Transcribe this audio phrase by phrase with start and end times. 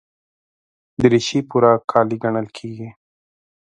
[1.01, 2.89] دریشي پوره کالي ګڼل کېږي.